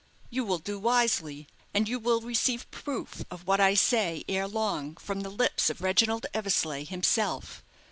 "You 0.31 0.45
will 0.45 0.57
do 0.57 0.79
wisely, 0.79 1.47
and 1.75 1.87
you 1.87 1.99
will 1.99 2.21
receive 2.21 2.61
the 2.61 2.75
proof 2.75 3.23
of 3.29 3.45
what 3.45 3.59
I 3.59 3.75
say 3.75 4.23
ere 4.27 4.47
long 4.47 4.95
from 4.97 5.19
the 5.19 5.29
lips 5.29 5.69
of 5.69 5.79
Reginald 5.81 6.25
Eversleigh 6.33 6.85
himself. 6.85 7.63